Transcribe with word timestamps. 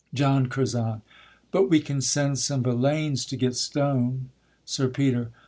JOHN 0.15 0.47
CURZON. 0.49 1.03
But 1.51 1.69
we 1.69 1.79
can 1.79 2.01
send 2.01 2.39
some 2.39 2.63
villaynes 2.63 3.23
to 3.29 3.37
get 3.37 3.55
stone. 3.55 4.29
SIR 4.65 4.87
PETER. 4.89 5.29